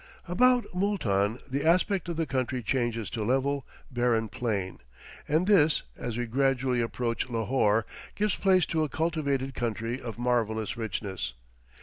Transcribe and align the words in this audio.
About 0.27 0.65
Mooltan 0.73 1.37
the 1.47 1.63
aspect 1.63 2.09
of 2.09 2.17
the 2.17 2.25
country 2.25 2.63
changes 2.63 3.07
to 3.11 3.23
level, 3.23 3.67
barren 3.91 4.29
plain, 4.29 4.79
and 5.27 5.45
this, 5.45 5.83
as 5.95 6.17
we 6.17 6.25
gradually 6.25 6.81
approach 6.81 7.29
Lahore, 7.29 7.85
gives 8.15 8.33
place 8.35 8.65
to 8.65 8.81
a 8.83 8.89
cultivated 8.89 9.53
country 9.53 10.01
of 10.01 10.17
marvellous 10.17 10.75
richness. 10.75 11.33